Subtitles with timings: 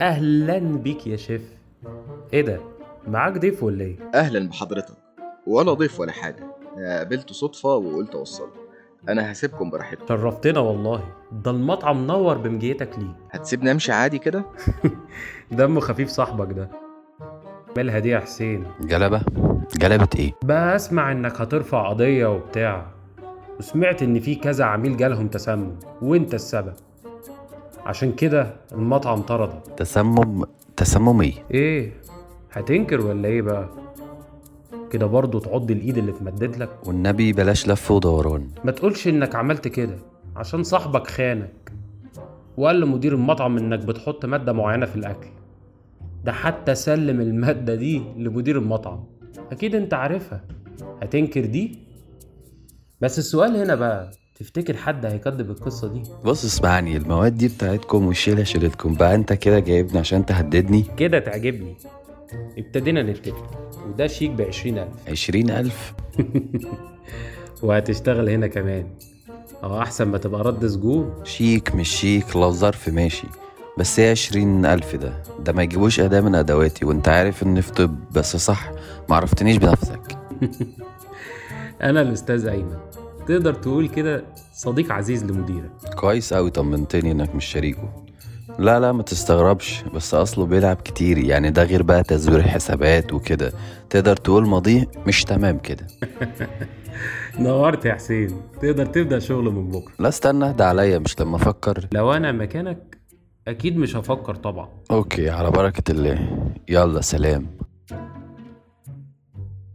[0.00, 1.42] أهلا بيك يا شيف.
[2.32, 2.60] إيه ده؟
[3.08, 4.94] معاك ضيف ولا إيه؟ أهلا بحضرتك.
[5.46, 6.46] ولا ضيف ولا حاجة.
[6.76, 8.48] قابلته صدفة وقلت اوصله
[9.08, 10.06] أنا هسيبكم براحتكم.
[10.08, 11.04] شرفتنا والله.
[11.32, 13.16] ده المطعم نور بمجيتك ليه.
[13.30, 14.44] هتسيبني أمشي عادي كده؟
[15.50, 16.70] دمه خفيف صاحبك ده.
[17.76, 19.22] مالها دي يا حسين؟ جلبة؟
[19.76, 22.95] جلبة إيه؟ بقى أسمع إنك هترفع قضية وبتاع.
[23.58, 26.72] وسمعت إن في كذا عميل جالهم تسمم وإنت السبب؟
[27.86, 30.44] عشان كده المطعم طردك تسمم؟
[30.76, 31.92] تسمم إيه؟ إيه
[32.52, 33.68] هتنكر ولا إيه بقى؟
[34.90, 36.70] كده برضه تعض الإيد اللي اتمدت لك.
[36.86, 38.48] والنبي بلاش لف ودوران.
[38.64, 39.96] ما تقولش إنك عملت كده
[40.36, 41.72] عشان صاحبك خانك.
[42.56, 45.28] وقال لمدير المطعم إنك بتحط مادة معينة في الأكل.
[46.24, 49.04] ده حتى سلم المادة دي لمدير المطعم.
[49.52, 50.40] أكيد أنت عارفها.
[51.02, 51.78] هتنكر دي؟
[53.00, 58.44] بس السؤال هنا بقى تفتكر حد هيكذب القصة دي؟ بص اسمعني المواد دي بتاعتكم والشيلة
[58.44, 61.76] شيلتكم بقى انت كده جايبني عشان تهددني؟ كده تعجبني.
[62.58, 63.50] ابتدينا نتفق
[63.88, 64.88] وده شيك ألف.
[65.08, 65.94] عشرين ألف؟
[67.62, 68.86] وهتشتغل هنا كمان.
[69.62, 71.14] آه أحسن ما تبقى رد سجون.
[71.24, 73.26] شيك مش شيك لو ظرف ماشي.
[73.78, 77.72] بس إيه عشرين ألف ده؟ ده ما يجيبوش أداة من أدواتي وانت عارف إن في
[77.72, 78.72] طب بس صح
[79.08, 80.18] معرفتنيش بنفسك.
[81.82, 82.76] أنا الأستاذ ايمن
[83.26, 84.24] تقدر تقول كده
[84.54, 85.70] صديق عزيز لمديرك.
[85.96, 87.92] كويس أوي طمنتني إنك مش شريكه.
[88.58, 93.52] لا لا ما تستغربش بس أصله بيلعب كتير يعني ده غير بقى تزوير حسابات وكده.
[93.90, 95.86] تقدر تقول ماضيه مش تمام كده.
[97.38, 98.40] نورت يا حسين.
[98.62, 99.92] تقدر تبدأ شغل من بكرة.
[99.98, 101.86] لا استنى ده عليا مش لما أفكر.
[101.92, 102.98] لو أنا مكانك
[103.48, 104.68] أكيد مش هفكر طبعا.
[104.90, 106.28] okay على بركة الله.
[106.68, 107.46] يلا سلام.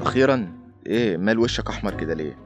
[0.00, 0.48] أخيرا
[0.86, 2.36] إيه مال وشك أحمر كده ليه؟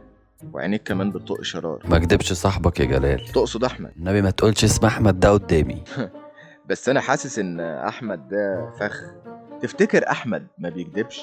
[0.53, 1.83] وعينيك كمان بتطق شرار.
[1.89, 3.27] ما كدبش صاحبك يا جلال.
[3.27, 5.83] تقصد أحمد؟ النبي ما تقولش اسم أحمد ده قدامي.
[6.69, 9.01] بس أنا حاسس إن أحمد ده فخ.
[9.63, 11.23] تفتكر أحمد ما بيكدبش؟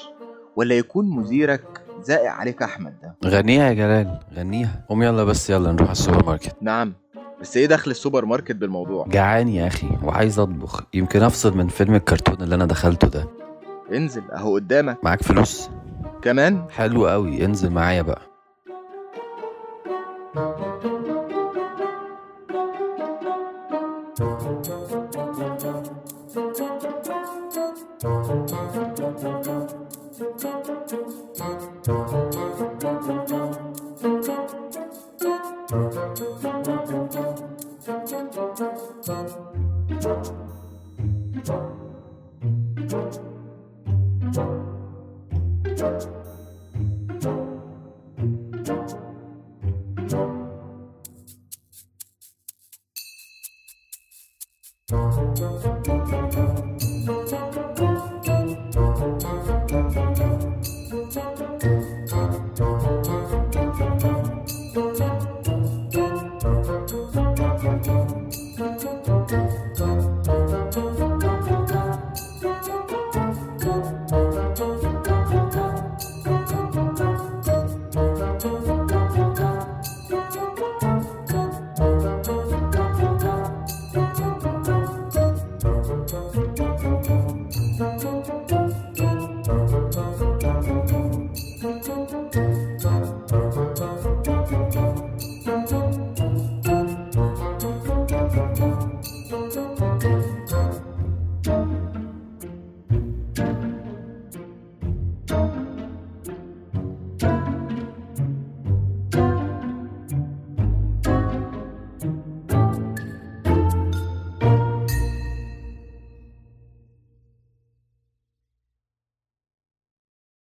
[0.56, 1.64] ولا يكون مديرك
[2.02, 4.84] زاقق عليك أحمد ده؟ غنيها يا جلال غنيها.
[4.88, 6.56] قوم يلا بس يلا نروح السوبر ماركت.
[6.62, 6.92] نعم.
[7.40, 10.82] بس إيه دخل السوبر ماركت بالموضوع؟ جعان يا أخي وعايز أطبخ.
[10.94, 13.28] يمكن أفصل من فيلم الكرتون اللي أنا دخلته ده.
[13.92, 14.98] انزل أهو قدامك.
[15.04, 15.70] معاك فلوس؟
[16.24, 17.44] كمان؟ حلو قوي.
[17.44, 18.22] انزل معايا بقى.